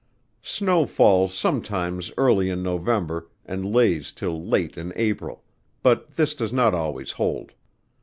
Snow 0.41 0.87
falls 0.87 1.31
sometimes 1.31 2.11
early 2.17 2.49
in 2.49 2.63
November, 2.63 3.29
and 3.45 3.71
lays 3.71 4.11
till 4.11 4.43
late 4.43 4.75
in 4.75 4.91
April; 4.95 5.43
but 5.83 6.15
this 6.15 6.33
does 6.33 6.51
not 6.51 6.73
always 6.73 7.11
hold. 7.11 7.51